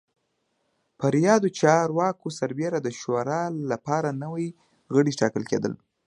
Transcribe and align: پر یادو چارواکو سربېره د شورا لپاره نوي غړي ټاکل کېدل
پر 0.99 1.13
یادو 1.25 1.47
چارواکو 1.59 2.27
سربېره 2.39 2.79
د 2.81 2.87
شورا 2.99 3.41
لپاره 3.71 4.09
نوي 4.23 4.47
غړي 4.93 5.13
ټاکل 5.19 5.43
کېدل 5.51 5.73